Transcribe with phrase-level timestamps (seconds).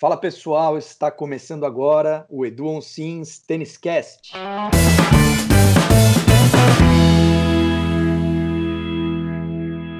[0.00, 4.30] Fala pessoal, está começando agora o Edu On Sims Tennis Cast.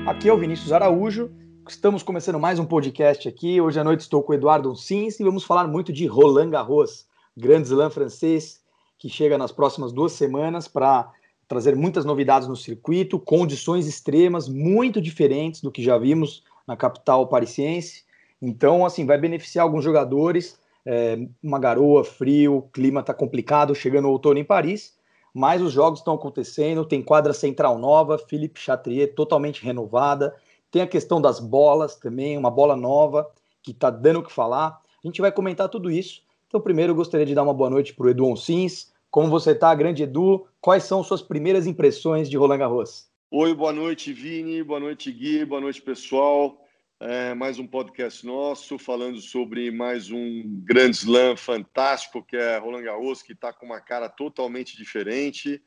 [0.07, 1.33] Aqui é o Vinícius Araújo.
[1.69, 3.61] Estamos começando mais um podcast aqui.
[3.61, 7.09] Hoje à noite estou com o Eduardo Sims e vamos falar muito de Roland Garros,
[7.37, 8.63] grande slam francês
[8.97, 11.11] que chega nas próximas duas semanas para
[11.49, 17.27] trazer muitas novidades no circuito, condições extremas muito diferentes do que já vimos na capital
[17.27, 18.07] parisiense.
[18.41, 20.59] Então, assim, vai beneficiar alguns jogadores.
[20.87, 24.97] É, uma garoa, frio, clima está complicado, chegando o outono em Paris,
[25.35, 26.85] mas os jogos estão acontecendo.
[26.85, 30.35] Tem quadra central nova, Philippe Chatrier totalmente renovada.
[30.71, 33.31] Tem a questão das bolas também, uma bola nova
[33.63, 34.81] que está dando o que falar.
[35.03, 36.23] A gente vai comentar tudo isso.
[36.47, 38.91] Então, primeiro, eu gostaria de dar uma boa noite para o Edu Onsins.
[39.11, 40.47] Como você está, grande Edu?
[40.61, 43.07] Quais são suas primeiras impressões de Roland Garros?
[43.31, 44.63] Oi, boa noite, Vini.
[44.63, 45.45] Boa noite, Gui.
[45.45, 46.59] Boa noite, pessoal.
[47.01, 52.83] É, mais um podcast nosso falando sobre mais um grande slam fantástico que é Roland
[52.83, 55.63] Garros, que está com uma cara totalmente diferente.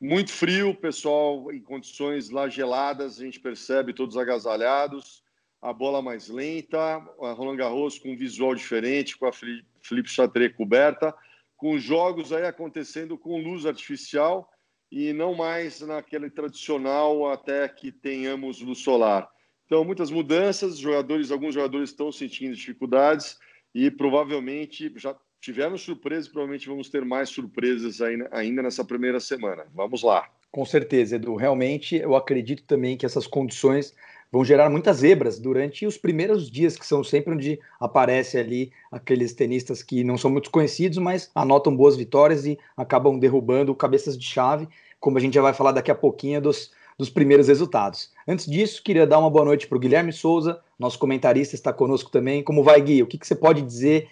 [0.00, 5.24] Muito frio, pessoal em condições lá geladas, a gente percebe todos agasalhados,
[5.60, 10.50] a bola mais lenta, a Roland Garros com um visual diferente, com a Felipe Chatré
[10.50, 11.12] coberta,
[11.56, 14.48] com jogos aí acontecendo com luz artificial
[14.88, 19.28] e não mais naquele tradicional até que tenhamos luz solar.
[19.66, 23.36] Então, muitas mudanças, jogadores, alguns jogadores estão sentindo dificuldades
[23.74, 29.66] e provavelmente já tivemos surpresas, provavelmente vamos ter mais surpresas ainda nessa primeira semana.
[29.74, 30.28] Vamos lá.
[30.50, 31.34] Com certeza, Edu.
[31.34, 33.94] Realmente, eu acredito também que essas condições
[34.32, 39.34] vão gerar muitas zebras durante os primeiros dias, que são sempre onde aparece ali aqueles
[39.34, 44.24] tenistas que não são muito conhecidos, mas anotam boas vitórias e acabam derrubando cabeças de
[44.24, 48.10] chave, como a gente já vai falar daqui a pouquinho dos dos primeiros resultados.
[48.26, 52.10] Antes disso, queria dar uma boa noite para o Guilherme Souza, nosso comentarista está conosco
[52.10, 52.42] também.
[52.42, 53.02] Como vai, Gui?
[53.02, 54.08] O que, que você pode dizer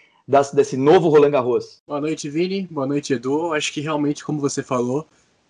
[0.52, 1.82] desse novo Roland Garros?
[1.86, 2.66] Boa noite, Vini.
[2.70, 3.52] Boa noite, Edu.
[3.52, 5.06] Acho que realmente, como você falou,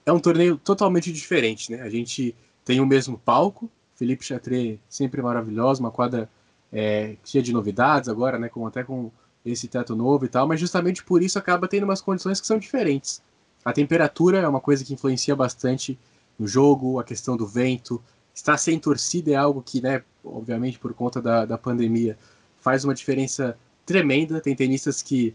[0.07, 1.83] é um torneio totalmente diferente, né?
[1.83, 6.29] A gente tem o mesmo palco, Felipe Chatré sempre maravilhoso, uma quadra
[6.73, 8.49] é, cheia de novidades agora, né?
[8.49, 9.11] Com, até com
[9.45, 12.59] esse teto novo e tal, mas justamente por isso acaba tendo umas condições que são
[12.59, 13.23] diferentes.
[13.65, 15.99] A temperatura é uma coisa que influencia bastante
[16.39, 18.03] no jogo, a questão do vento.
[18.35, 22.19] Estar sem torcida é algo que, né, obviamente por conta da, da pandemia,
[22.61, 23.57] faz uma diferença
[23.87, 24.41] tremenda.
[24.41, 25.35] Tem tenistas que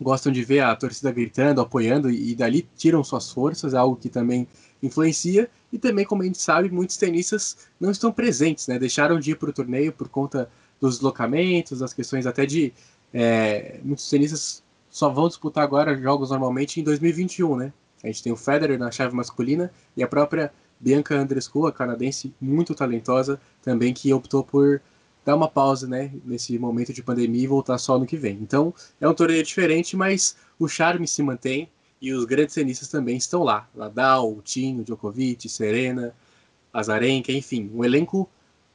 [0.00, 4.08] gostam de ver a torcida gritando, apoiando, e, e dali tiram suas forças, algo que
[4.08, 4.46] também
[4.82, 5.50] influencia.
[5.72, 8.78] E também, como a gente sabe, muitos tenistas não estão presentes, né?
[8.78, 10.50] Deixaram de ir para o torneio por conta
[10.80, 12.72] dos deslocamentos, das questões até de.
[13.12, 17.72] É, muitos tenistas só vão disputar agora jogos normalmente em 2021, né?
[18.02, 22.32] A gente tem o Federer na chave masculina e a própria Bianca Andreescu, a canadense
[22.40, 24.80] muito talentosa, também que optou por
[25.24, 28.38] dar uma pausa, né, nesse momento de pandemia e voltar só no que vem.
[28.40, 31.68] Então, é um torneio diferente, mas o charme se mantém
[32.00, 33.68] e os grandes tenistas também estão lá.
[33.74, 36.14] Nadal, Tinho, Djokovic, Serena,
[36.72, 38.28] Azarenka, enfim, um elenco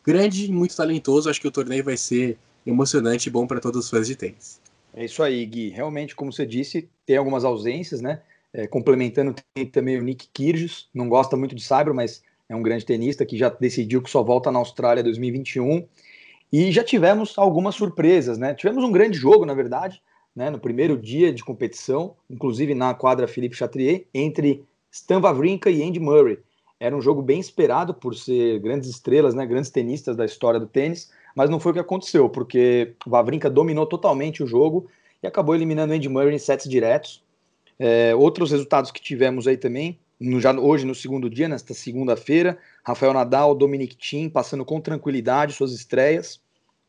[0.05, 1.29] grande e muito talentoso.
[1.29, 4.59] Acho que o torneio vai ser emocionante e bom para todos os fãs de tênis.
[4.93, 5.69] É isso aí, Gui.
[5.69, 8.21] Realmente, como você disse, tem algumas ausências, né?
[8.53, 12.61] É, complementando, tem também o Nick Kyrgios, não gosta muito de saibro, mas é um
[12.61, 15.87] grande tenista que já decidiu que só volta na Austrália 2021.
[16.51, 18.53] E já tivemos algumas surpresas, né?
[18.53, 19.99] Tivemos um grande jogo, na verdade,
[20.35, 25.81] né, no primeiro dia de competição, inclusive na quadra Philippe Chatrier, entre Stan Wawrinka e
[25.81, 26.39] Andy Murray.
[26.79, 30.67] Era um jogo bem esperado por ser grandes estrelas, né, grandes tenistas da história do
[30.67, 34.87] tênis, mas não foi o que aconteceu, porque o Wawrinka dominou totalmente o jogo
[35.21, 37.22] e acabou eliminando Andy Murray em sets diretos.
[37.79, 42.57] É, outros resultados que tivemos aí também, no, já hoje no segundo dia, nesta segunda-feira,
[42.83, 46.39] Rafael Nadal, Dominic Thiem passando com tranquilidade suas estreias.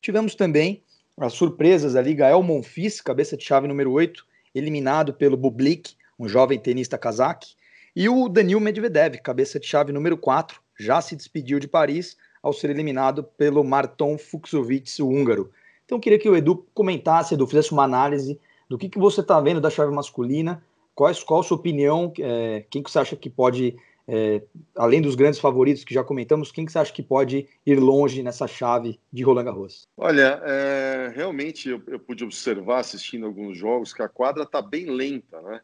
[0.00, 0.83] Tivemos também
[1.17, 4.25] as surpresas ali, Gael Monfils, cabeça de chave número 8,
[4.55, 7.55] eliminado pelo Bublik, um jovem tenista cazaque,
[7.94, 12.53] e o Danil Medvedev, cabeça de chave número 4, já se despediu de Paris ao
[12.53, 15.50] ser eliminado pelo Marton Fuxovic, o húngaro.
[15.84, 18.38] Então queria que o Edu comentasse, Edu, fizesse uma análise
[18.69, 20.62] do que, que você está vendo da chave masculina,
[20.94, 22.12] Qual a sua opinião?
[22.19, 23.76] É, quem que você acha que pode,
[24.06, 24.43] é,
[24.76, 28.23] além dos grandes favoritos que já comentamos, quem que você acha que pode ir longe
[28.23, 29.88] nessa chave de Roland Garros?
[29.96, 34.87] Olha, é, realmente eu, eu, pude observar assistindo alguns jogos que a quadra está bem
[34.87, 35.61] lenta, né?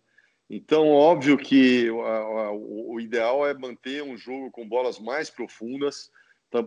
[0.52, 6.10] Então, óbvio que o, o, ideal é manter um jogo com bolas mais profundas,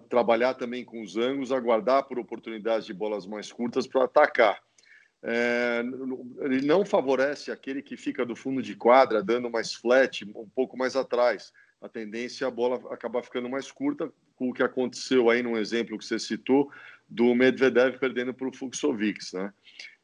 [0.07, 4.57] trabalhar também com os ângulos, aguardar por oportunidades de bolas mais curtas para atacar
[5.23, 5.83] é,
[6.41, 10.77] ele não favorece aquele que fica do fundo de quadra, dando mais flat, um pouco
[10.77, 11.51] mais atrás.
[11.81, 15.57] A tendência é a bola acabar ficando mais curta, com o que aconteceu aí no
[15.57, 16.69] exemplo que você citou,
[17.07, 19.53] do Medvedev perdendo para o Fuxovics, né?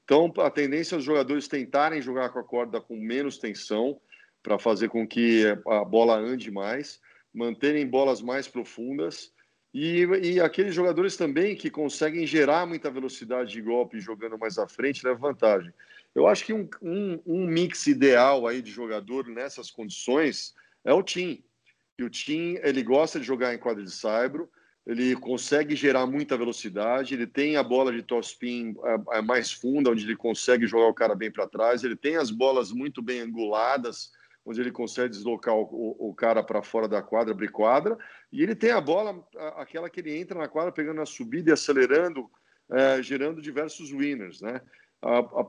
[0.04, 4.00] Então, a tendência é os jogadores tentarem jogar com a corda com menos tensão,
[4.42, 7.00] para fazer com que a bola ande mais,
[7.33, 9.33] manterem bolas mais profundas.
[9.74, 14.68] E, e, aqueles jogadores também que conseguem gerar muita velocidade de golpe jogando mais à
[14.68, 15.71] frente leva vantagem.
[16.16, 21.04] Eu acho que um, um, um mix ideal aí de jogador nessas condições é o
[21.04, 21.44] Tim.
[22.00, 24.50] E o Tim ele gosta de jogar em quadra de saibro,
[24.88, 28.75] ele consegue gerar muita velocidade, ele tem a bola de topspin
[29.12, 32.16] é, é mais funda, onde ele consegue jogar o cara bem para trás, ele tem
[32.16, 34.12] as bolas muito bem anguladas,
[34.49, 37.95] onde ele consegue deslocar o, o, o cara para fora da quadra, abrir quadra,
[38.31, 39.23] e ele tem a bola,
[39.57, 42.29] aquela que ele entra na quadra pegando a subida e acelerando,
[42.71, 44.59] é, gerando diversos winners, né?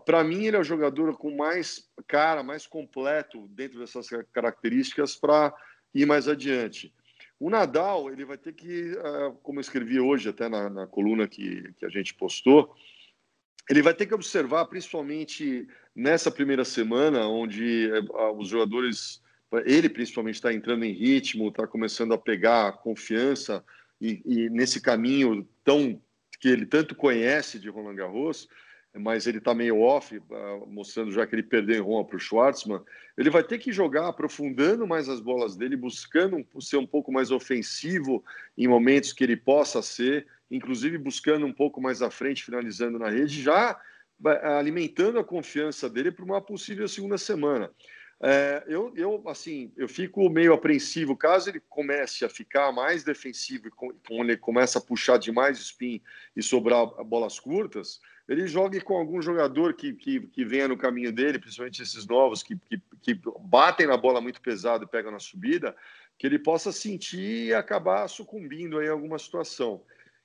[0.04, 5.52] para mim, ele é o jogador com mais cara, mais completo dentro dessas características para
[5.92, 6.94] ir mais adiante.
[7.38, 11.26] O Nadal, ele vai ter que, uh, como eu escrevi hoje até na, na, coluna
[11.26, 12.72] que, que a gente postou,
[13.70, 19.22] ele vai ter que observar, principalmente nessa primeira semana, onde uh, os jogadores,
[19.64, 23.64] ele principalmente está entrando em ritmo, está começando a pegar confiança
[24.00, 26.02] e, e, nesse caminho tão
[26.40, 28.48] que ele tanto conhece de Roland Garros,
[28.98, 32.20] mas ele está meio off, uh, mostrando já que ele perdeu em Roma para o
[32.20, 32.82] Schwartzman.
[33.16, 37.30] Ele vai ter que jogar aprofundando mais as bolas dele, buscando ser um pouco mais
[37.30, 38.24] ofensivo
[38.58, 43.08] em momentos que ele possa ser, inclusive buscando um pouco mais à frente, finalizando na
[43.08, 43.80] rede, já
[44.58, 47.70] alimentando a confiança dele para uma possível segunda semana.
[48.22, 53.70] É, eu, eu, assim, eu fico meio apreensivo caso ele comece a ficar mais defensivo
[53.74, 56.02] quando ele começa a puxar demais spin
[56.36, 57.98] e sobrar bolas curtas,
[58.30, 62.44] ele jogue com algum jogador que, que, que venha no caminho dele, principalmente esses novos
[62.44, 65.74] que, que, que batem na bola muito pesado e pegam na subida,
[66.16, 69.82] que ele possa sentir e acabar sucumbindo aí em alguma situação.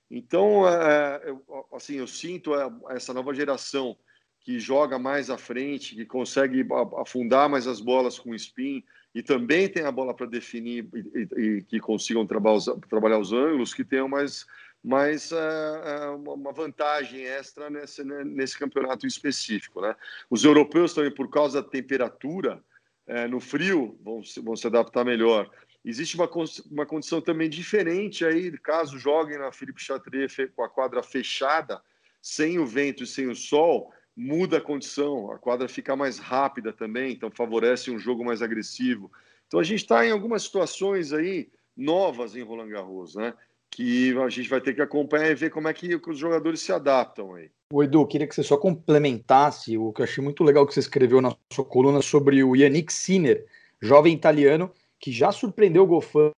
[0.10, 1.44] Então, é, eu,
[1.74, 3.98] assim, eu sinto é, essa nova geração
[4.40, 6.64] que joga mais à frente, que consegue
[6.98, 8.84] afundar mais as bolas com spin
[9.16, 13.18] e também tem a bola para definir e, e, e, que consigam trabalhar os, trabalhar
[13.18, 14.46] os ângulos, que tenham mais
[14.86, 19.82] mas uh, uma vantagem extra nesse, né, nesse campeonato específico.
[19.82, 19.96] Né?
[20.30, 22.64] Os europeus também, por causa da temperatura,
[23.08, 25.50] uh, no frio, vão se, vão se adaptar melhor.
[25.84, 26.30] Existe uma,
[26.70, 31.82] uma condição também diferente aí, caso joguem na Philippe Chatrier com a quadra fechada,
[32.22, 36.72] sem o vento e sem o sol, muda a condição, a quadra fica mais rápida
[36.72, 39.12] também, então favorece um jogo mais agressivo.
[39.48, 43.34] Então a gente está em algumas situações aí novas em Roland Garros, né?
[43.76, 46.72] Que a gente vai ter que acompanhar e ver como é que os jogadores se
[46.72, 47.50] adaptam aí.
[47.74, 50.80] O Edu, queria que você só complementasse o que eu achei muito legal que você
[50.80, 53.46] escreveu na sua coluna sobre o Yannick Sinner,
[53.82, 56.32] jovem italiano que já surpreendeu o Gofan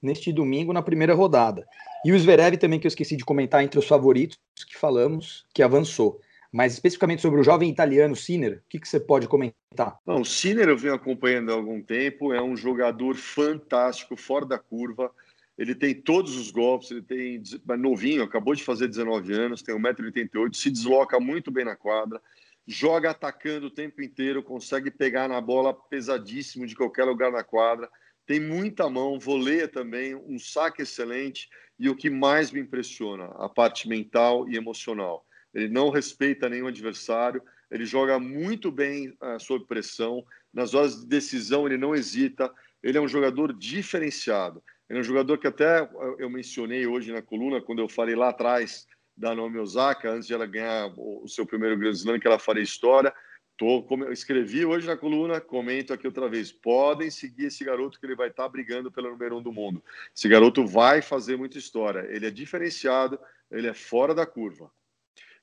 [0.00, 1.66] neste domingo na primeira rodada.
[2.04, 4.38] E o Zverev também, que eu esqueci de comentar entre os favoritos
[4.68, 6.20] que falamos, que avançou.
[6.52, 9.98] Mas especificamente sobre o jovem italiano Sinner, o que, que você pode comentar?
[10.06, 14.56] Não, o Sinner eu venho acompanhando há algum tempo, é um jogador fantástico, fora da
[14.56, 15.10] curva,
[15.58, 17.42] ele tem todos os golpes, ele tem
[17.78, 22.20] novinho, acabou de fazer 19 anos, tem 1,88m, se desloca muito bem na quadra,
[22.66, 27.88] joga atacando o tempo inteiro, consegue pegar na bola pesadíssimo de qualquer lugar na quadra,
[28.26, 31.48] tem muita mão, voleia também, um saque excelente
[31.78, 35.24] e o que mais me impressiona, a parte mental e emocional.
[35.54, 41.06] Ele não respeita nenhum adversário, ele joga muito bem uh, sob pressão, nas horas de
[41.06, 44.62] decisão ele não hesita, ele é um jogador diferenciado.
[44.88, 45.88] Ele é um jogador que até
[46.18, 50.34] eu mencionei hoje na coluna, quando eu falei lá atrás da Naomi Osaka, antes de
[50.34, 53.12] ela ganhar o seu primeiro Grand Slam, que ela faria história.
[53.56, 56.52] Tô, escrevi hoje na coluna, comento aqui outra vez.
[56.52, 59.82] Podem seguir esse garoto que ele vai estar tá brigando pelo número um do mundo.
[60.14, 62.06] Esse garoto vai fazer muita história.
[62.10, 63.18] Ele é diferenciado,
[63.50, 64.70] ele é fora da curva.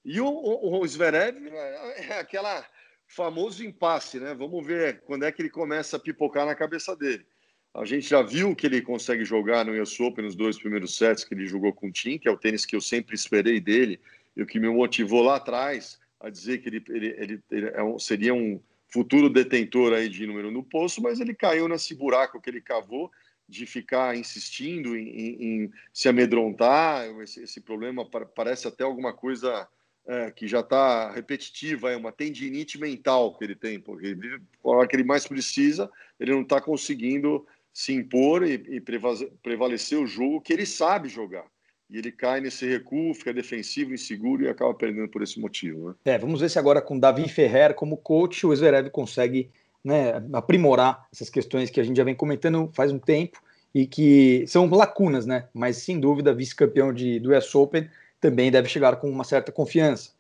[0.06, 2.64] E o, o, o Zverev é, é aquela
[3.08, 4.36] famoso impasse, né?
[4.36, 7.26] Vamos ver quando é que ele começa a pipocar na cabeça dele.
[7.74, 11.24] A gente já viu que ele consegue jogar no US Open nos dois primeiros sets
[11.24, 14.00] que ele jogou com o Tim, que é o tênis que eu sempre esperei dele
[14.36, 17.84] e o que me motivou lá atrás a dizer que ele, ele, ele, ele é
[17.84, 22.40] um, seria um futuro detentor aí de número no poço, mas ele caiu nesse buraco
[22.40, 23.12] que ele cavou
[23.50, 27.06] de ficar insistindo em, em, em se amedrontar.
[27.22, 29.68] Esse, esse, problema parece até alguma coisa
[30.06, 34.70] é, que já está repetitiva, é uma tendinite mental que ele tem, porque ele, a
[34.70, 40.06] hora que ele mais precisa, ele não está conseguindo se impor e, e prevalecer o
[40.06, 41.46] jogo que ele sabe jogar.
[41.90, 45.90] E ele cai nesse recuo, fica defensivo, inseguro e acaba perdendo por esse motivo.
[45.90, 45.96] Né?
[46.06, 49.50] É, vamos ver se agora com Davi Ferrer como coach, o Zverev consegue
[49.84, 53.42] né, aprimorar essas questões que a gente já vem comentando faz um tempo
[53.76, 55.48] e que são lacunas, né?
[55.54, 57.90] Mas sem dúvida, vice-campeão do US Open
[58.22, 60.12] também deve chegar com uma certa confiança.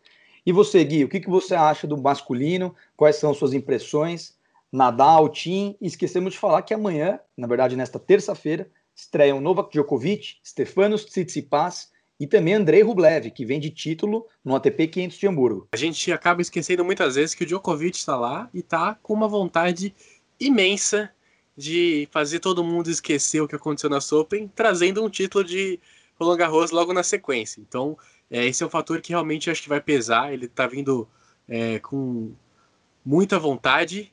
[0.46, 2.76] E você, Gui, o que, que você acha do masculino?
[2.98, 4.36] Quais são suas impressões?
[4.74, 10.38] Nadal, Tim, e esquecemos de falar que amanhã, na verdade nesta terça-feira, estreiam Novak Djokovic,
[10.44, 15.68] Stefanos Tsitsipas e também Andrei Rublev, que vem de título no ATP 500 de Hamburgo.
[15.72, 19.28] A gente acaba esquecendo muitas vezes que o Djokovic está lá e está com uma
[19.28, 19.94] vontade
[20.40, 21.12] imensa
[21.56, 25.80] de fazer todo mundo esquecer o que aconteceu na Open, trazendo um título de
[26.20, 27.62] Roland Garros logo na sequência.
[27.62, 27.96] Então,
[28.30, 30.34] é, esse é um fator que realmente acho que vai pesar.
[30.34, 31.08] Ele está vindo
[31.48, 32.32] é, com
[33.06, 34.12] muita vontade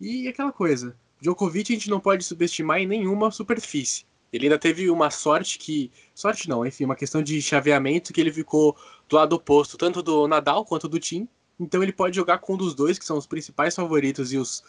[0.00, 0.96] e aquela coisa.
[1.20, 4.04] Djokovic a gente não pode subestimar em nenhuma superfície.
[4.32, 5.90] Ele ainda teve uma sorte que.
[6.14, 8.76] Sorte não, enfim, uma questão de chaveamento que ele ficou
[9.08, 11.28] do lado oposto, tanto do Nadal quanto do Tim.
[11.58, 14.62] Então ele pode jogar com um dos dois, que são os principais favoritos e os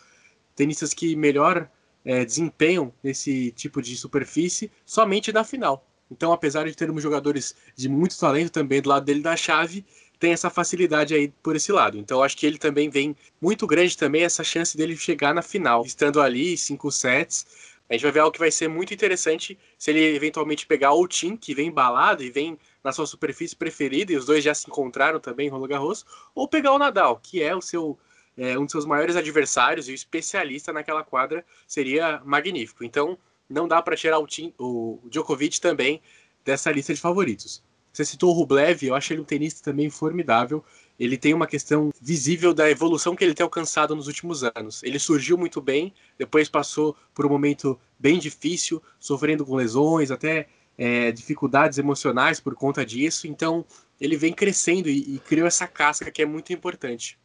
[0.56, 1.70] tenistas que melhor
[2.04, 5.88] é, desempenham nesse tipo de superfície, somente na final.
[6.10, 9.86] Então, apesar de termos jogadores de muito talento também do lado dele da chave,
[10.22, 11.98] tem essa facilidade aí por esse lado.
[11.98, 15.84] Então acho que ele também vem muito grande também essa chance dele chegar na final,
[15.84, 17.48] estando ali cinco sets.
[17.90, 21.08] A gente vai ver algo que vai ser muito interessante se ele eventualmente pegar o
[21.08, 24.68] Tim, que vem embalado e vem na sua superfície preferida, e os dois já se
[24.70, 27.98] encontraram também Roland Garros, ou pegar o Nadal, que é o seu
[28.38, 32.84] é, um dos seus maiores adversários e o especialista naquela quadra seria magnífico.
[32.84, 33.18] Então
[33.50, 36.00] não dá para tirar o, Tim, o Djokovic também
[36.46, 37.64] dessa lista de favoritos.
[37.92, 40.64] Você citou o Rublev, eu acho ele um tenista também formidável.
[41.00, 44.82] Ele tem uma questão visível da evolução que ele tem alcançado nos últimos anos.
[44.84, 50.48] Ele surgiu muito bem, depois passou por um momento bem difícil, sofrendo com lesões, até
[50.78, 53.28] é, dificuldades emocionais por conta disso.
[53.28, 53.66] Então,
[54.00, 57.20] ele vem crescendo e, e criou essa casca que é muito importante.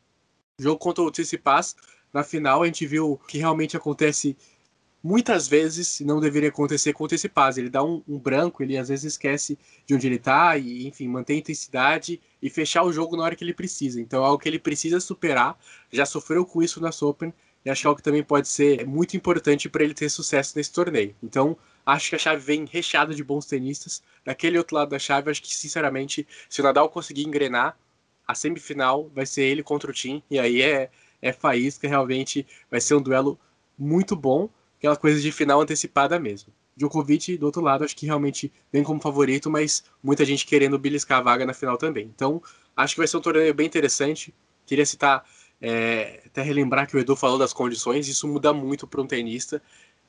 [0.58, 1.76] O jogo contra o Tsitsipas,
[2.12, 4.36] na final, a gente viu que realmente acontece
[5.06, 7.08] muitas vezes não deveria acontecer com o.
[7.56, 11.06] Ele dá um, um, branco, ele às vezes esquece de onde ele está e, enfim,
[11.06, 14.00] mantém a intensidade e fechar o jogo na hora que ele precisa.
[14.00, 15.56] Então é algo que ele precisa superar.
[15.92, 17.32] Já sofreu com isso na Open
[17.64, 20.54] e acho que é algo que também pode ser muito importante para ele ter sucesso
[20.56, 21.14] nesse torneio.
[21.22, 24.02] Então acho que a chave vem recheada de bons tenistas.
[24.24, 27.78] Daquele outro lado da chave, acho que sinceramente, se o Nadal conseguir engrenar,
[28.26, 30.90] a semifinal vai ser ele contra o Tim e aí é,
[31.22, 33.38] é faísca, realmente vai ser um duelo
[33.78, 36.52] muito bom aquela coisa de final antecipada mesmo.
[36.76, 41.18] Djokovic, do outro lado, acho que realmente vem como favorito, mas muita gente querendo beliscar
[41.18, 42.10] a vaga na final também.
[42.14, 42.42] Então,
[42.76, 44.34] acho que vai ser um torneio bem interessante.
[44.66, 45.24] Queria citar,
[45.60, 49.62] é, até relembrar que o Edu falou das condições, isso muda muito para um tenista.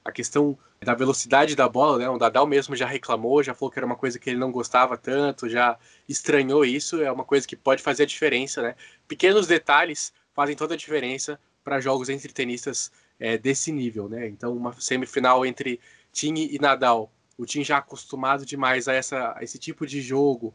[0.03, 2.09] A questão da velocidade da bola, né?
[2.09, 4.97] O Dadal mesmo já reclamou, já falou que era uma coisa que ele não gostava
[4.97, 7.01] tanto, já estranhou isso.
[7.01, 8.75] É uma coisa que pode fazer a diferença, né?
[9.07, 14.27] Pequenos detalhes fazem toda a diferença para jogos entre tenistas é, desse nível, né?
[14.27, 15.79] Então, uma semifinal entre
[16.11, 17.11] Tim e Nadal.
[17.37, 20.53] O Tim já acostumado demais a, essa, a esse tipo de jogo,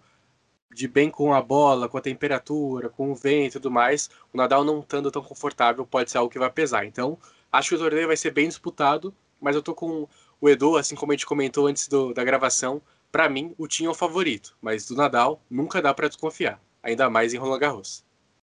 [0.75, 4.11] de bem com a bola, com a temperatura, com o vento e tudo mais.
[4.33, 6.85] O Nadal não estando tão confortável pode ser algo que vai pesar.
[6.85, 7.19] Então,
[7.51, 10.09] acho que o torneio vai ser bem disputado, mas eu tô com
[10.41, 12.83] o Edu, assim como a gente comentou antes do, da gravação.
[13.13, 17.11] Para mim, o Tim é o favorito, mas do Nadal nunca dá para desconfiar, ainda
[17.11, 18.05] mais em Roland Garros.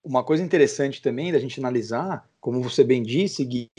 [0.04, 3.70] Uma coisa interessante também da gente analisar, como você bem disse, Gui,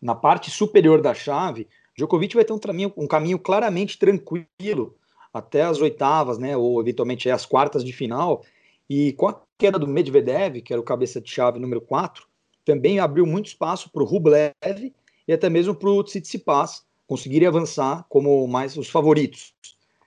[0.00, 4.94] na parte superior da chave, Djokovic vai ter um caminho, um caminho claramente tranquilo
[5.32, 8.42] até as oitavas, né, ou eventualmente as quartas de final.
[8.88, 12.26] E com a queda do Medvedev, que era o cabeça de chave número 4,
[12.64, 14.92] também abriu muito espaço para o Rublev
[15.26, 19.54] e até mesmo para o Tsitsipas conseguirem avançar como mais os favoritos.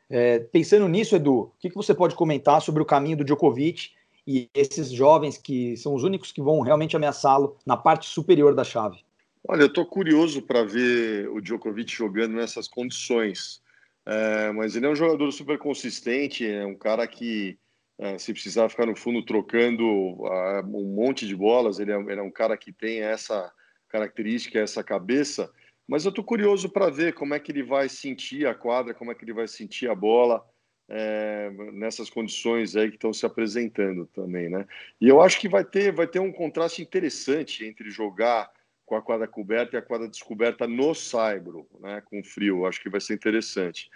[0.10, 3.92] É, pensando nisso, Edu, o que, que você pode comentar sobre o caminho do Djokovic
[4.28, 8.64] e esses jovens que são os únicos que vão realmente ameaçá-lo na parte superior da
[8.64, 9.00] chave?
[9.48, 13.62] Olha, eu estou curioso para ver o Djokovic jogando nessas condições.
[14.06, 17.58] É, mas ele é um jogador super consistente, é um cara que,
[18.00, 22.20] é, se precisar ficar no fundo trocando uh, um monte de bolas, ele é, ele
[22.20, 23.52] é, um cara que tem essa
[23.88, 25.52] característica, essa cabeça.
[25.88, 29.12] Mas eu estou curioso para ver como é que ele vai sentir a quadra, como
[29.12, 30.44] é que ele vai sentir a bola
[30.90, 34.68] é, nessas condições aí que estão se apresentando também, né?
[35.00, 38.52] E eu acho que vai ter, vai ter um contraste interessante entre jogar
[38.90, 42.66] com a quadra coberta e a quadra descoberta no Saibro, né, com frio.
[42.66, 43.88] Acho que vai ser interessante.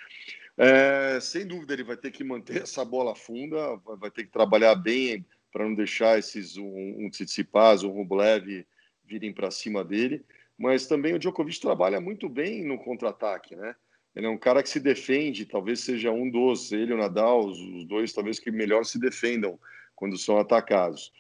[0.55, 4.75] É, sem dúvida, ele vai ter que manter essa bola funda, vai ter que trabalhar
[4.75, 8.67] bem para não deixar esses um, um Tsitsipas, um Rublev
[9.03, 10.23] virem para cima dele.
[10.55, 13.75] Mas também o Djokovic trabalha muito bem no contra-ataque, né?
[14.15, 17.47] Ele é um cara que se defende, talvez seja um dos, ele e o Nadal,
[17.47, 19.59] os dois talvez que melhor se defendam
[19.95, 21.11] quando são atacados.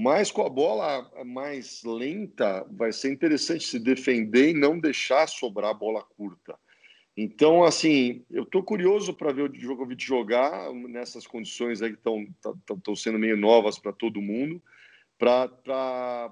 [0.00, 5.70] Mas com a bola mais lenta, vai ser interessante se defender e não deixar sobrar
[5.70, 6.56] a bola curta.
[7.16, 12.94] Então, assim, eu estou curioso para ver o Djokovic jogar nessas condições aí que estão
[12.94, 14.62] sendo meio novas para todo mundo,
[15.18, 16.30] para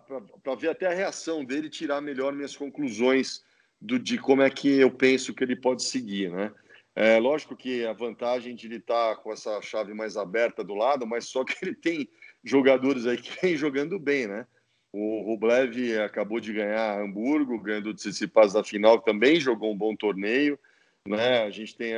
[0.56, 3.44] ver até a reação dele, tirar melhor minhas conclusões
[3.80, 6.52] do, de como é que eu penso que ele pode seguir, né?
[6.94, 10.76] É lógico que a vantagem de ele estar tá com essa chave mais aberta do
[10.76, 12.08] lado, mas só que ele tem
[12.46, 14.46] jogadores aí que vem jogando bem, né?
[14.92, 19.94] O Rublev acabou de ganhar Hamburgo, ganhando o Tsitsipas da final, também jogou um bom
[19.94, 20.58] torneio.
[21.06, 21.42] Né?
[21.42, 21.92] A gente tem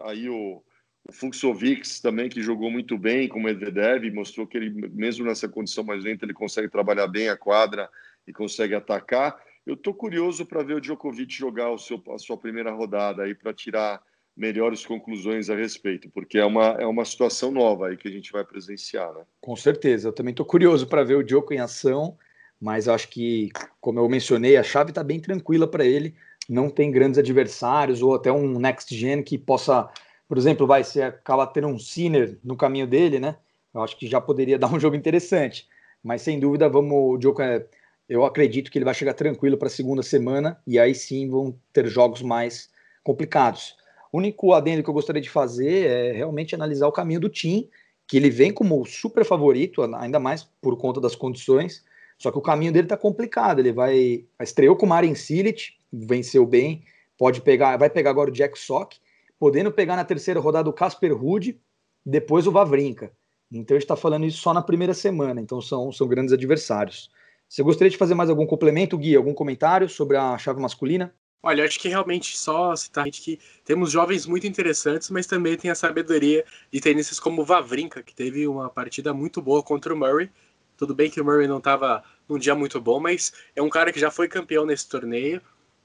[0.00, 0.60] aí o,
[1.08, 5.48] o Fuxovics também, que jogou muito bem com o Medvedev, mostrou que ele, mesmo nessa
[5.48, 7.88] condição mais lenta, ele consegue trabalhar bem a quadra
[8.26, 9.40] e consegue atacar.
[9.64, 13.34] Eu estou curioso para ver o Djokovic jogar o seu, a sua primeira rodada aí
[13.34, 14.02] para tirar
[14.36, 18.32] melhores conclusões a respeito, porque é uma, é uma situação nova aí que a gente
[18.32, 19.22] vai presenciar, né?
[19.40, 22.16] Com certeza, eu também estou curioso para ver o Djoko em ação,
[22.60, 26.14] mas acho que, como eu mencionei, a chave está bem tranquila para ele
[26.50, 29.88] não tem grandes adversários ou até um next gen que possa,
[30.28, 33.36] por exemplo, vai ser acaba tendo um Sinner no caminho dele, né?
[33.72, 35.68] Eu acho que já poderia dar um jogo interessante.
[36.02, 37.64] Mas sem dúvida, vamos, o Djoko, é,
[38.08, 41.56] eu acredito que ele vai chegar tranquilo para a segunda semana e aí sim vão
[41.72, 42.68] ter jogos mais
[43.04, 43.76] complicados.
[44.12, 47.68] O único adendo que eu gostaria de fazer é realmente analisar o caminho do Tim,
[48.06, 51.84] que ele vem como super favorito, ainda mais por conta das condições,
[52.18, 53.60] só que o caminho dele tá complicado.
[53.60, 54.26] Ele vai.
[54.40, 56.82] Estreou com o Marin Cilic, venceu bem.
[57.16, 58.98] Pode pegar, vai pegar agora o Jack Sock,
[59.38, 61.58] podendo pegar na terceira rodada o Casper Ruud,
[62.04, 63.12] depois o Vavrinka.
[63.50, 65.40] Então a gente está falando isso só na primeira semana.
[65.40, 67.10] Então são, são grandes adversários.
[67.48, 69.16] Você gostaria de fazer mais algum complemento, Gui?
[69.16, 71.14] Algum comentário sobre a chave masculina?
[71.42, 75.74] Olha, acho que realmente só citar que temos jovens muito interessantes, mas também tem a
[75.74, 80.30] sabedoria de tenistas como Vavrinka, que teve uma partida muito boa contra o Murray
[80.80, 83.92] tudo bem que o Murray não estava num dia muito bom, mas é um cara
[83.92, 85.42] que já foi campeão nesse torneio,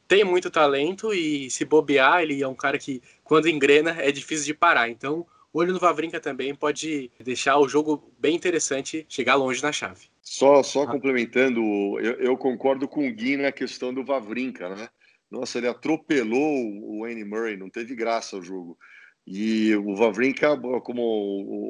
[0.07, 4.45] tem muito talento e se bobear, ele é um cara que, quando engrena, é difícil
[4.45, 4.88] de parar.
[4.88, 10.05] Então, olho no Vavrinka também pode deixar o jogo bem interessante, chegar longe na chave.
[10.21, 10.88] Só, só ah.
[10.88, 11.59] complementando,
[12.00, 14.88] eu, eu, concordo com o Gui na questão do Vavrinka, né?
[15.35, 18.77] Nossa, ele atropelou o Andy Murray, não teve graça o jogo.
[19.27, 21.01] E o Vavrinka, como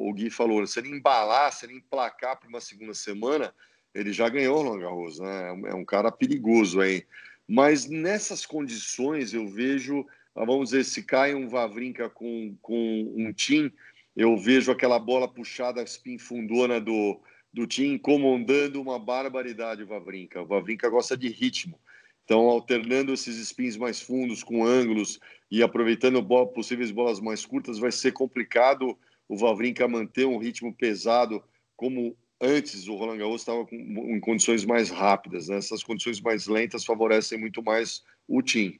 [0.08, 3.52] o Gui falou, se ele embalar, se ele emplacar para uma segunda semana,
[3.92, 5.48] ele já ganhou o Roland Garros, né?
[5.66, 7.04] É um cara perigoso aí.
[7.48, 13.32] Mas nessas condições eu vejo, ah, vamos dizer, se cai um Vavrinka com, com um
[13.32, 13.72] Tim,
[14.14, 17.20] eu vejo aquela bola puxada, spin fundona do,
[17.52, 20.40] do Tim incomodando uma barbaridade o Vavrinka.
[20.40, 21.80] O Vavrinka gosta de ritmo.
[22.26, 27.92] Então, alternando esses spins mais fundos com ângulos e aproveitando possíveis bolas mais curtas, vai
[27.92, 31.40] ser complicado o Vavrinka manter um ritmo pesado
[31.76, 35.46] como antes o Roland Garros estava em condições mais rápidas.
[35.46, 35.56] Né?
[35.56, 38.76] Essas condições mais lentas favorecem muito mais o Tim.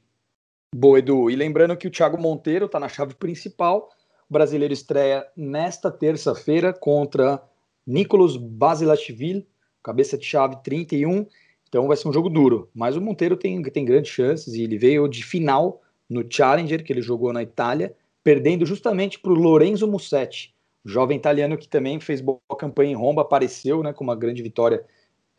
[0.75, 1.29] Boa, Edu.
[1.29, 3.89] E lembrando que o Thiago Monteiro está na chave principal.
[4.29, 7.41] O brasileiro estreia nesta terça-feira contra
[7.85, 9.47] Nicolas Basilashvili,
[9.81, 11.25] cabeça de chave 31
[11.67, 12.69] então vai ser um jogo duro.
[12.73, 16.93] Mas o Monteiro tem, tem grandes chances e ele veio de final no Challenger, que
[16.93, 20.53] ele jogou na Itália, perdendo justamente para o Lorenzo Musetti,
[20.83, 24.83] jovem italiano que também fez boa campanha em Roma, apareceu né, com uma grande vitória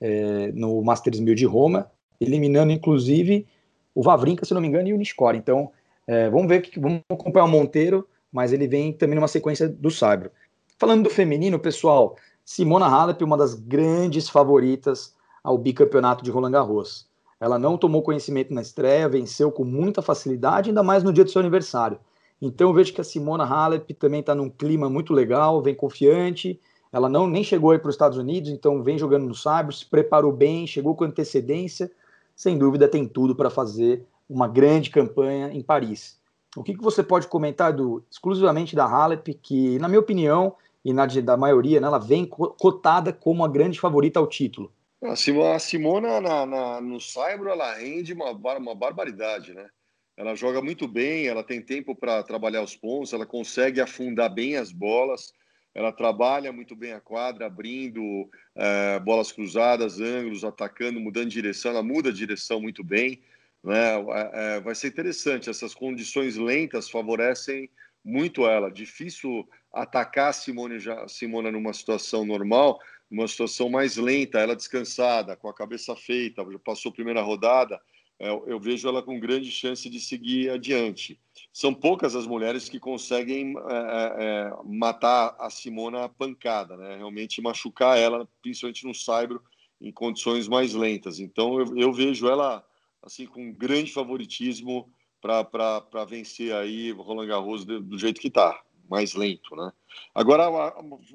[0.01, 3.47] é, no Masters 1000 de Roma, eliminando inclusive
[3.95, 5.39] o Vavrinka, se não me engano, e o Niscore.
[5.39, 5.71] Então
[6.07, 9.91] é, vamos ver, que, vamos acompanhar o Monteiro, mas ele vem também numa sequência do
[9.91, 10.31] Saibro.
[10.79, 17.09] Falando do feminino, pessoal, Simona Halep, uma das grandes favoritas ao bicampeonato de Roland Garros.
[17.41, 21.31] Ela não tomou conhecimento na estreia, venceu com muita facilidade, ainda mais no dia do
[21.31, 21.99] seu aniversário.
[22.41, 26.61] Então eu vejo que a Simona Halep também está num clima muito legal, vem confiante.
[26.93, 29.85] Ela não nem chegou aí para os Estados Unidos, então vem jogando no Saibro, se
[29.85, 31.91] preparou bem, chegou com antecedência.
[32.35, 36.19] Sem dúvida tem tudo para fazer uma grande campanha em Paris.
[36.57, 40.93] O que, que você pode comentar do exclusivamente da Halep, que na minha opinião e
[40.93, 44.73] na da maioria, né, ela vem cotada como a grande favorita ao título?
[45.01, 49.69] A Simona, na, na, no Saibro, ela rende uma, uma barbaridade, né?
[50.17, 54.57] Ela joga muito bem, ela tem tempo para trabalhar os pontos, ela consegue afundar bem
[54.57, 55.33] as bolas,
[55.73, 61.71] ela trabalha muito bem a quadra, abrindo é, bolas cruzadas, ângulos, atacando, mudando de direção,
[61.71, 63.23] ela muda de direção muito bem.
[63.63, 63.95] Né?
[63.95, 67.71] É, é, vai ser interessante, essas condições lentas favorecem
[68.05, 68.73] muito ela.
[68.73, 72.81] Difícil atacar a Simone já, Simona numa situação normal,
[73.11, 77.81] uma situação mais lenta, ela descansada, com a cabeça feita, passou a primeira rodada,
[78.21, 81.21] é, eu vejo ela com grande chance de seguir adiante.
[81.53, 86.97] São poucas as mulheres que conseguem é, é, é matar a Simona a pancada, né?
[86.97, 89.43] realmente machucar ela, principalmente no saibro,
[89.81, 91.21] em condições mais lentas.
[91.21, 92.65] Então eu, eu vejo ela
[93.01, 99.15] assim com grande favoritismo para vencer aí Roland Garros do, do jeito que está, mais
[99.15, 99.73] lento, né?
[100.15, 100.49] Agora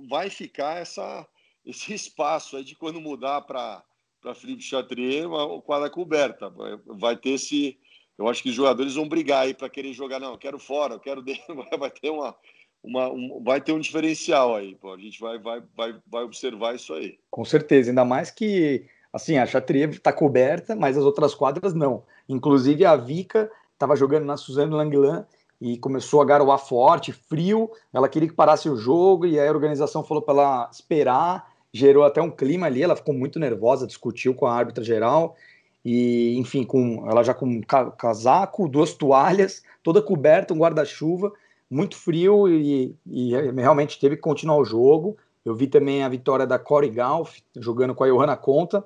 [0.07, 1.27] vai ficar essa,
[1.65, 3.83] esse espaço aí de quando mudar para
[4.23, 6.51] para Felipe Chatrier, uma quadra coberta.
[6.87, 7.77] Vai ter esse.
[8.17, 10.19] Eu acho que os jogadores vão brigar aí para querer jogar.
[10.19, 11.55] Não, quero fora, quero dentro.
[11.77, 12.33] Vai ter uma,
[12.81, 14.75] uma, um, vai ter um diferencial aí.
[14.75, 14.93] Pô.
[14.93, 17.19] A gente vai, vai, vai, vai observar isso aí.
[17.29, 22.03] Com certeza, ainda mais que assim a Chatrier está coberta, mas as outras quadras não.
[22.29, 25.27] Inclusive a Vika estava jogando na Suzanne Langlan
[25.59, 27.69] e começou a garoar forte, frio.
[27.91, 32.21] Ela queria que parasse o jogo e a organização falou para ela esperar gerou até
[32.21, 35.35] um clima ali, ela ficou muito nervosa, discutiu com a árbitra geral,
[35.83, 37.61] e enfim, com ela já com
[37.97, 41.33] casaco, duas toalhas, toda coberta, um guarda-chuva,
[41.69, 45.17] muito frio e, e, realmente teve que continuar o jogo.
[45.43, 48.85] Eu vi também a vitória da Corey Golf jogando com a Johanna Conta.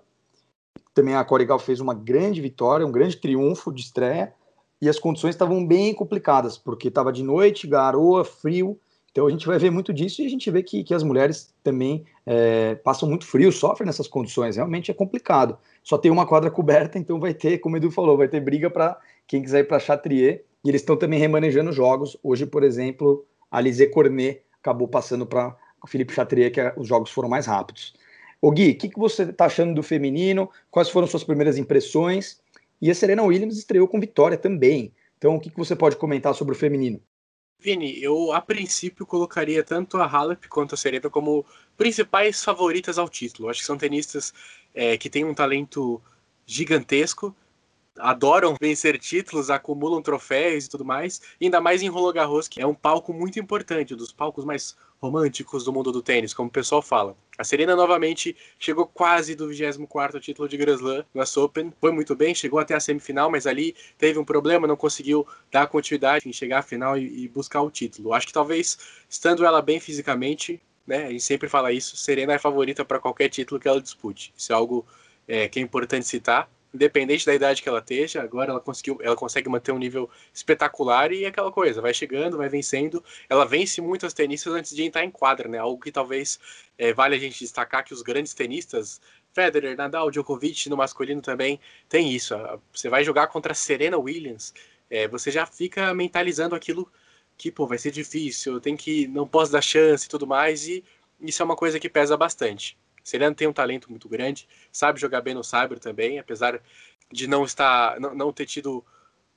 [0.93, 4.33] Também a Corey Golf fez uma grande vitória, um grande triunfo de estreia.
[4.81, 8.79] E as condições estavam bem complicadas, porque estava de noite, garoa, frio,
[9.17, 11.51] então a gente vai ver muito disso e a gente vê que, que as mulheres
[11.63, 14.57] também é, passam muito frio, sofrem nessas condições.
[14.57, 15.57] Realmente é complicado.
[15.83, 18.69] Só tem uma quadra coberta, então vai ter, como o Edu falou, vai ter briga
[18.69, 20.43] para quem quiser ir para Chatrier.
[20.63, 22.15] E eles estão também remanejando jogos.
[22.21, 26.87] Hoje, por exemplo, a Lisée Cornet acabou passando para o Felipe Chatrier, que é, os
[26.87, 27.95] jogos foram mais rápidos.
[28.39, 30.47] O Gui, o que, que você está achando do feminino?
[30.69, 32.39] Quais foram suas primeiras impressões?
[32.79, 34.93] E a Serena Williams estreou com vitória também.
[35.17, 37.01] Então, o que, que você pode comentar sobre o feminino?
[37.59, 43.09] Vini, eu a princípio colocaria tanto a Halep quanto a Serena como principais favoritas ao
[43.09, 43.49] título.
[43.49, 44.33] Acho que são tenistas
[44.73, 46.01] é, que têm um talento
[46.45, 47.35] gigantesco,
[47.99, 52.61] adoram vencer títulos, acumulam troféus e tudo mais, e ainda mais em Roland Garros, que
[52.61, 56.49] é um palco muito importante, um dos palcos mais românticos do mundo do tênis, como
[56.49, 57.15] o pessoal fala.
[57.37, 62.15] A Serena novamente chegou quase do 24º título de Grand Slam no Open, foi muito
[62.15, 66.33] bem, chegou até a semifinal, mas ali teve um problema, não conseguiu dar continuidade em
[66.33, 68.13] chegar à final e, e buscar o título.
[68.13, 72.39] Acho que talvez, estando ela bem fisicamente, né, a gente sempre fala isso, Serena é
[72.39, 74.33] favorita para qualquer título que ela dispute.
[74.35, 74.85] Isso é algo
[75.27, 79.15] é, que é importante citar independente da idade que ela esteja, agora ela conseguiu, ela
[79.15, 83.03] consegue manter um nível espetacular e aquela coisa, vai chegando, vai vencendo.
[83.29, 85.57] Ela vence muitas tenistas antes de entrar em quadra, né?
[85.57, 86.39] Algo que talvez
[86.77, 89.01] é, vale a gente destacar que os grandes tenistas,
[89.33, 92.35] Federer, Nadal, Djokovic no masculino também tem isso.
[92.73, 94.53] Você vai jogar contra Serena Williams,
[94.89, 96.91] é, você já fica mentalizando aquilo
[97.37, 100.83] que pô, vai ser difícil, tem que não posso dar chance e tudo mais e
[101.21, 102.77] isso é uma coisa que pesa bastante.
[103.07, 106.61] Serena tem um talento muito grande, sabe jogar bem no Cyber também, apesar
[107.09, 108.83] de não estar, não, não ter tido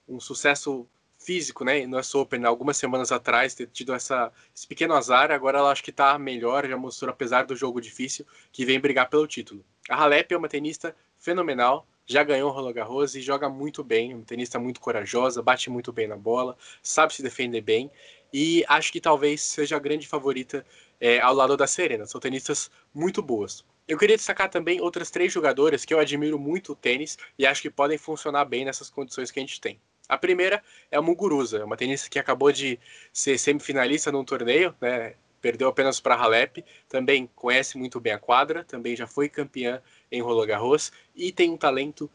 [0.09, 4.95] um sucesso físico, né, no US Open algumas semanas atrás, ter tido essa, esse pequeno
[4.95, 8.81] azar, agora ela acho que está melhor, já mostrou, apesar do jogo difícil, que vem
[8.81, 9.65] brigar pelo título.
[9.89, 14.15] A Halep é uma tenista fenomenal, já ganhou o Roland Garros e joga muito bem,
[14.15, 17.89] uma tenista muito corajosa, bate muito bem na bola, sabe se defender bem,
[18.33, 20.65] e acho que talvez seja a grande favorita
[21.01, 22.07] é, ao lado da Serena.
[22.07, 23.65] São tenistas muito boas.
[23.89, 27.63] Eu queria destacar também outras três jogadoras que eu admiro muito o tênis e acho
[27.63, 29.81] que podem funcionar bem nessas condições que a gente tem.
[30.09, 32.79] A primeira é a Muguruza, uma tenista que acabou de
[33.13, 35.15] ser semifinalista num torneio, né?
[35.41, 39.81] Perdeu apenas para Halep, também conhece muito bem a quadra, também já foi campeã
[40.13, 42.11] em Roland Garros e tem um talento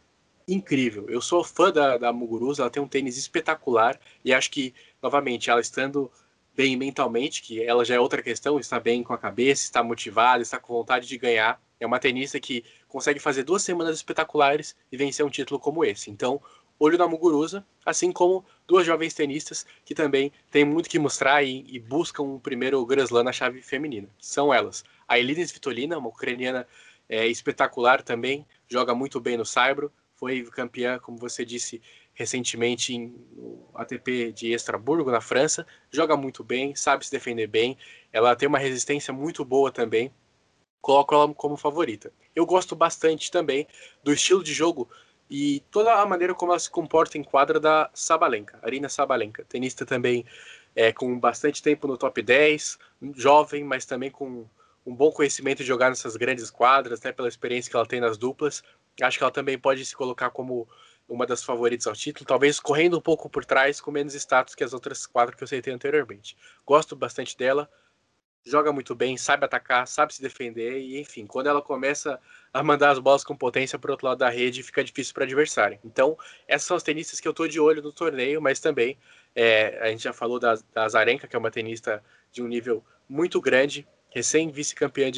[0.47, 1.09] incrível.
[1.09, 5.49] Eu sou fã da, da Muguruza, ela tem um tênis espetacular e acho que, novamente,
[5.49, 6.11] ela estando
[6.55, 10.41] bem mentalmente, que ela já é outra questão, está bem com a cabeça, está motivada,
[10.41, 11.61] está com vontade de ganhar.
[11.79, 16.09] É uma tenista que consegue fazer duas semanas espetaculares e vencer um título como esse.
[16.09, 16.41] Então,
[16.79, 21.65] olho na Muguruza, assim como duas jovens tenistas que também têm muito que mostrar e,
[21.67, 24.07] e buscam um primeiro Grand Slam na chave feminina.
[24.17, 24.85] São elas.
[25.07, 26.65] A Elina Svitolina, uma ucraniana
[27.09, 31.81] é, espetacular também, joga muito bem no Saibro, foi campeã, como você disse,
[32.13, 35.65] recentemente no ATP de Estraburgo, na França.
[35.91, 37.77] Joga muito bem, sabe se defender bem.
[38.11, 40.11] Ela tem uma resistência muito boa também.
[40.81, 42.11] Coloco ela como favorita.
[42.35, 43.67] Eu gosto bastante também
[44.03, 44.89] do estilo de jogo
[45.29, 49.43] e toda a maneira como ela se comporta em quadra da Sabalenka, Arina Sabalenka.
[49.45, 50.25] Tenista também
[50.75, 52.77] é, com bastante tempo no top 10,
[53.15, 54.45] jovem, mas também com
[54.85, 58.17] um bom conhecimento de jogar nessas grandes quadras, né, pela experiência que ela tem nas
[58.17, 58.63] duplas.
[59.01, 60.67] Acho que ela também pode se colocar como
[61.07, 64.63] uma das favoritas ao título, talvez correndo um pouco por trás, com menos status que
[64.63, 66.35] as outras quatro que eu citei anteriormente.
[66.65, 67.69] Gosto bastante dela,
[68.45, 72.19] joga muito bem, sabe atacar, sabe se defender, e enfim, quando ela começa
[72.53, 75.23] a mandar as bolas com potência para o outro lado da rede, fica difícil para
[75.23, 75.79] adversário.
[75.83, 78.97] Então, essas são as tenistas que eu estou de olho no torneio, mas também
[79.35, 82.83] é, a gente já falou da, da Zarenka, que é uma tenista de um nível
[83.09, 85.11] muito grande, recém vice-campeã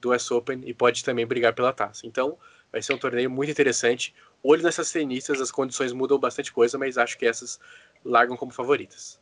[0.00, 2.06] do US Open e pode também brigar pela taça.
[2.06, 2.36] Então,
[2.72, 4.14] Vai ser um torneio muito interessante.
[4.42, 7.60] Olho nessas tenistas, as condições mudam bastante coisa, mas acho que essas
[8.02, 9.20] largam como favoritas.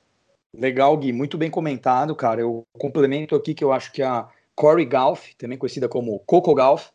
[0.56, 2.40] Legal, Gui, muito bem comentado, cara.
[2.40, 6.90] Eu complemento aqui que eu acho que a Corey Golf, também conhecida como Coco Golf,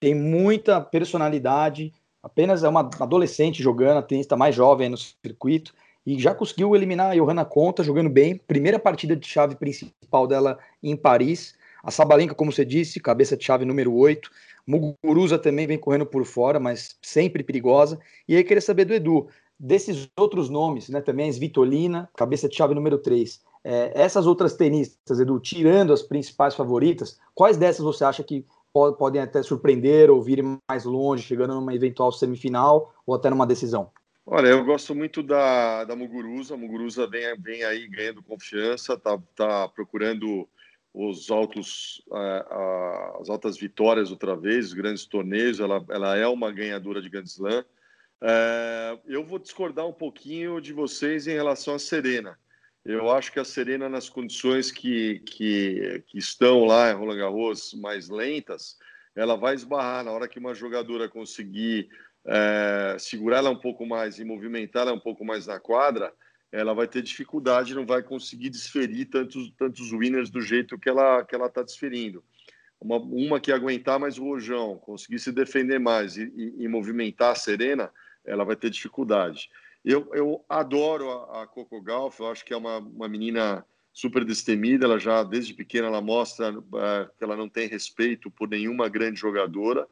[0.00, 5.74] tem muita personalidade, apenas é uma adolescente jogando, a tenista mais jovem no circuito,
[6.06, 8.36] e já conseguiu eliminar a Johanna Conta jogando bem.
[8.36, 11.54] Primeira partida de chave principal dela em Paris.
[11.82, 14.30] A Sabalenka, como você disse, cabeça de chave número 8.
[14.66, 17.98] Muguruza também vem correndo por fora, mas sempre perigosa.
[18.28, 22.56] E aí queria saber do Edu, desses outros nomes, né, também a Svitolina, cabeça de
[22.56, 23.42] chave número 3.
[23.62, 28.44] É, essas outras tenistas, Edu, tirando as principais favoritas, quais dessas você acha que
[28.98, 33.90] podem até surpreender ou vir mais longe, chegando numa eventual semifinal ou até numa decisão?
[34.26, 36.54] Olha, eu gosto muito da, da Muguruza.
[36.54, 40.48] A Muguruza vem, vem aí ganhando confiança, tá, tá procurando
[40.94, 42.02] os altos,
[43.20, 45.60] as altas vitórias outra vez, os grandes torneios.
[45.60, 47.64] Ela, ela é uma ganhadora de Grand Slam.
[48.22, 52.38] Uh, eu vou discordar um pouquinho de vocês em relação à Serena.
[52.82, 57.74] Eu acho que a Serena, nas condições que, que, que estão lá em Roland Garros
[57.74, 58.78] mais lentas,
[59.14, 61.88] ela vai esbarrar na hora que uma jogadora conseguir
[62.26, 66.12] é, segurar ela um pouco mais e movimentar ela um pouco mais na quadra,
[66.50, 71.24] ela vai ter dificuldade, não vai conseguir desferir tantos, tantos winners do jeito que ela
[71.24, 72.22] que ela está desferindo.
[72.80, 77.32] Uma, uma que aguentar mais o rojão, conseguir se defender mais e, e, e, movimentar
[77.32, 77.90] a Serena,
[78.24, 79.48] ela vai ter dificuldade.
[79.84, 84.24] Eu, eu adoro a, a Coco Gauff, eu acho que é uma, uma menina super
[84.24, 88.88] destemida, ela já desde pequena ela mostra uh, que ela não tem respeito por nenhuma
[88.88, 89.86] grande jogadora,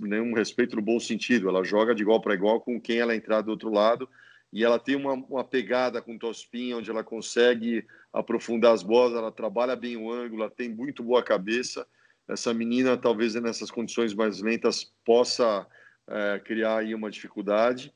[0.00, 1.48] nenhum respeito no bom sentido.
[1.48, 4.08] Ela joga de igual para igual com quem ela entrar do outro lado
[4.52, 9.30] e ela tem uma, uma pegada com tospin, onde ela consegue aprofundar as bolas, ela
[9.30, 11.86] trabalha bem o ângulo, ela tem muito boa cabeça.
[12.28, 17.92] Essa menina, talvez nessas condições mais lentas, possa uh, criar aí uma dificuldade.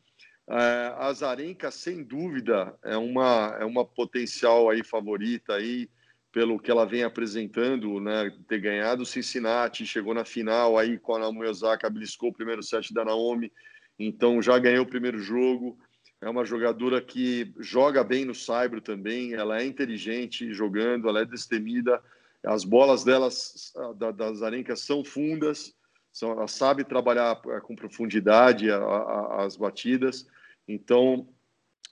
[0.47, 5.89] Uh, a Zarenka, sem dúvida, é uma, é uma potencial aí favorita aí,
[6.35, 11.15] pelo que ela vem apresentando, né, ter ganhado o Cincinnati, chegou na final aí com
[11.15, 13.53] a Naomi Osaka, beliscou o primeiro set da Naomi,
[13.97, 15.79] então já ganhou o primeiro jogo.
[16.21, 21.25] É uma jogadora que joga bem no saibro também, ela é inteligente jogando, ela é
[21.25, 22.03] destemida,
[22.45, 25.73] as bolas delas, da, das arencas, são fundas,
[26.13, 30.27] são, ela sabe trabalhar eh, com profundidade a, a, as batidas,
[30.67, 31.29] então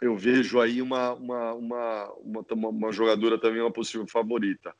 [0.02, 4.74] eu vejo aí uma, uma, uma, uma, uma jogadora também, uma possível favorita.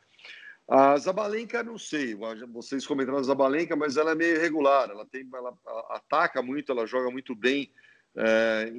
[0.69, 2.17] A Zabalenka, não sei,
[2.53, 5.57] vocês comentaram a Zabalenka, mas ela é meio irregular, ela, tem, ela
[5.91, 7.71] ataca muito, ela joga muito bem
[8.17, 8.73] é,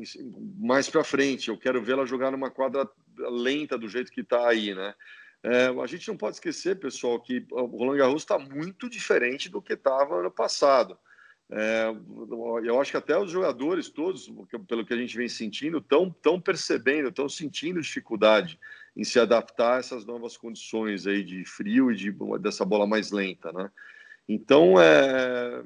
[0.60, 1.49] mais para frente.
[1.49, 4.93] Eu quero ver ela jogar numa quadra lenta do jeito que está aí, né?
[5.43, 9.62] É, a gente não pode esquecer, pessoal, que o Roland Garros está muito diferente do
[9.62, 10.97] que estava ano passado.
[11.51, 11.86] É,
[12.63, 14.32] eu acho que até os jogadores todos,
[14.67, 18.60] pelo que a gente vem sentindo, estão tão percebendo, estão sentindo dificuldade
[18.95, 23.12] em se adaptar a essas novas condições aí de frio e de, dessa bola mais
[23.12, 23.69] lenta, né?
[24.27, 25.63] Então, é,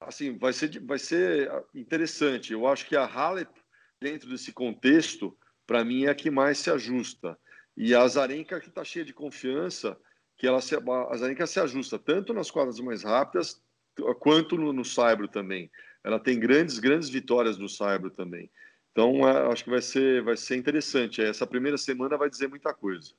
[0.00, 2.52] assim, vai ser, vai ser interessante.
[2.52, 3.50] Eu acho que a Halep,
[4.00, 5.36] dentro desse contexto,
[5.66, 7.38] para mim é a que mais se ajusta.
[7.76, 9.98] E a Zarenka, que está cheia de confiança,
[10.36, 13.62] que ela se, a Zarenka se ajusta tanto nas quadras mais rápidas
[14.18, 15.70] quanto no, no Saibro também.
[16.04, 18.50] Ela tem grandes, grandes vitórias no Saibro também.
[18.90, 21.22] Então, é, acho que vai ser, vai ser interessante.
[21.22, 23.12] Essa primeira semana vai dizer muita coisa.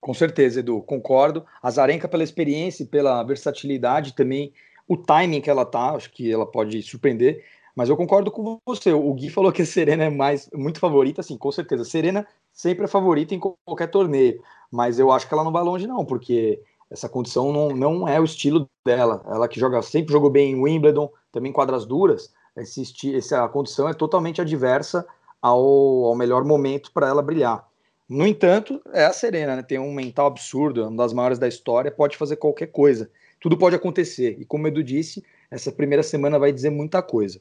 [0.00, 1.44] Com certeza, Edu, concordo.
[1.62, 4.52] A Zarenka, pela experiência e pela versatilidade também,
[4.88, 7.44] o timing que ela tá, acho que ela pode surpreender.
[7.76, 8.92] Mas eu concordo com você.
[8.92, 11.84] O Gui falou que a Serena é mais muito favorita, sim, com certeza.
[11.84, 15.86] Serena sempre é favorita em qualquer torneio, mas eu acho que ela não vai longe,
[15.86, 16.60] não, porque
[16.90, 19.22] essa condição não, não é o estilo dela.
[19.26, 22.32] Ela que joga sempre jogou bem em Wimbledon, também quadras duras.
[22.56, 25.06] Esse, essa condição é totalmente adversa
[25.40, 27.66] ao, ao melhor momento para ela brilhar.
[28.08, 29.62] No entanto, é a Serena, né?
[29.62, 33.08] tem um mental absurdo, uma das maiores da história, pode fazer qualquer coisa.
[33.40, 34.36] Tudo pode acontecer.
[34.40, 37.40] E como o Edu disse, essa primeira semana vai dizer muita coisa.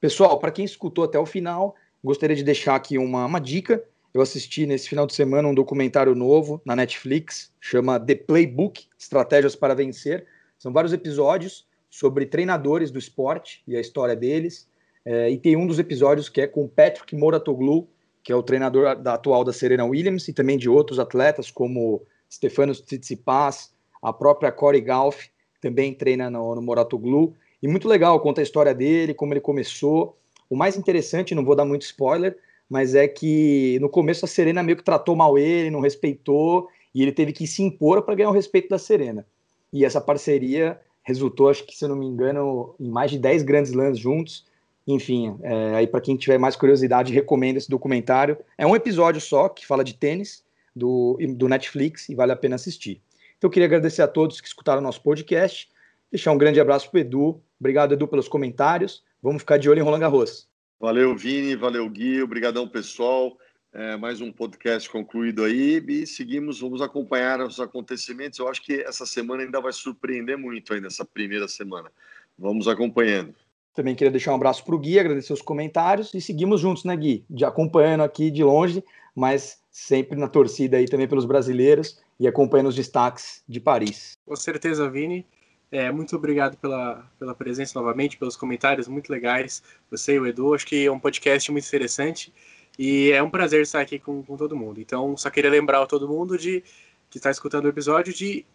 [0.00, 4.22] Pessoal, para quem escutou até o final, gostaria de deixar aqui uma, uma dica eu
[4.22, 9.74] assisti nesse final de semana um documentário novo na Netflix, chama The Playbook Estratégias para
[9.74, 10.24] Vencer.
[10.56, 14.68] São vários episódios sobre treinadores do esporte e a história deles.
[15.04, 17.88] É, e tem um dos episódios que é com Patrick Moratoglu,
[18.22, 22.06] que é o treinador da, atual da Serena Williams, e também de outros atletas como
[22.30, 25.26] Stefanos Tsitsipas, a própria Corey Golf,
[25.60, 27.34] também treina no, no Moratoglu.
[27.60, 30.16] E muito legal, conta a história dele, como ele começou.
[30.48, 34.62] O mais interessante, não vou dar muito spoiler, mas é que no começo a Serena
[34.62, 38.30] meio que tratou mal ele, não respeitou, e ele teve que se impor para ganhar
[38.30, 39.26] o respeito da Serena.
[39.72, 43.42] E essa parceria resultou, acho que se eu não me engano, em mais de 10
[43.42, 44.46] grandes lãs juntos.
[44.86, 48.38] Enfim, é, aí para quem tiver mais curiosidade, recomendo esse documentário.
[48.56, 52.54] É um episódio só que fala de tênis do, do Netflix e vale a pena
[52.54, 53.00] assistir.
[53.36, 55.68] Então eu queria agradecer a todos que escutaram nosso podcast,
[56.10, 57.40] deixar um grande abraço para o Edu.
[57.58, 59.02] Obrigado, Edu, pelos comentários.
[59.22, 60.48] Vamos ficar de olho em Roland Garros.
[60.84, 63.38] Valeu, Vini, valeu, Gui, obrigadão, pessoal.
[63.72, 68.38] É, mais um podcast concluído aí e seguimos, vamos acompanhar os acontecimentos.
[68.38, 71.90] Eu acho que essa semana ainda vai surpreender muito ainda, essa primeira semana.
[72.38, 73.34] Vamos acompanhando.
[73.74, 76.94] Também queria deixar um abraço para o Gui, agradecer os comentários e seguimos juntos, né,
[76.94, 77.24] Gui?
[77.30, 78.84] De acompanhando aqui de longe,
[79.16, 84.18] mas sempre na torcida aí também pelos brasileiros e acompanhando os destaques de Paris.
[84.26, 85.26] Com certeza, Vini.
[85.74, 89.60] É, muito obrigado pela, pela presença novamente, pelos comentários muito legais.
[89.90, 92.32] Você e o Edu, acho que é um podcast muito interessante
[92.78, 94.80] e é um prazer estar aqui com, com todo mundo.
[94.80, 96.62] Então, só queria lembrar a todo mundo de
[97.10, 98.46] que está escutando o episódio de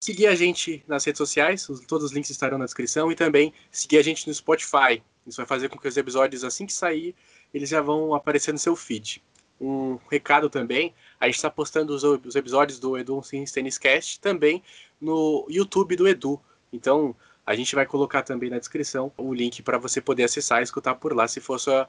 [0.00, 3.98] seguir a gente nas redes sociais, todos os links estarão na descrição, e também seguir
[3.98, 5.00] a gente no Spotify.
[5.24, 7.14] Isso vai fazer com que os episódios, assim que sair,
[7.54, 9.22] eles já vão aparecer no seu feed.
[9.60, 14.18] Um recado também, a gente está postando os, os, episódios do Edu Sims Tennis Cast
[14.18, 14.64] também
[15.00, 16.42] no YouTube do Edu.
[16.72, 17.14] Então,
[17.46, 20.96] a gente vai colocar também na descrição o link para você poder acessar e escutar
[20.96, 21.88] por lá, se for sua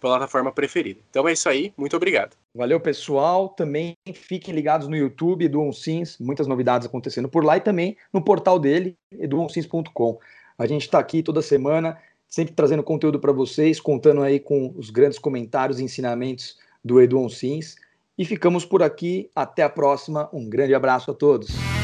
[0.00, 1.00] plataforma preferida.
[1.10, 2.36] Então é isso aí, muito obrigado.
[2.54, 3.48] Valeu, pessoal.
[3.50, 8.22] Também fiquem ligados no YouTube, Edu Sims, muitas novidades acontecendo por lá e também no
[8.22, 10.18] portal dele, eduonsins.com.
[10.58, 14.90] A gente está aqui toda semana, sempre trazendo conteúdo para vocês, contando aí com os
[14.90, 17.76] grandes comentários e ensinamentos do Edu Sims.
[18.18, 19.28] E ficamos por aqui.
[19.34, 20.30] Até a próxima.
[20.32, 21.75] Um grande abraço a todos.